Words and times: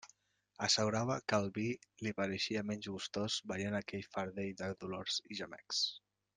Assegurava 0.67 1.17
que 1.33 1.37
el 1.43 1.49
vi 1.57 1.65
li 2.07 2.15
pareixia 2.21 2.65
menys 2.71 2.89
gustós 2.95 3.37
veient 3.53 3.79
aquell 3.83 4.09
fardell 4.17 4.53
de 4.65 4.75
dolors 4.85 5.23
i 5.37 5.43
gemecs. 5.43 5.89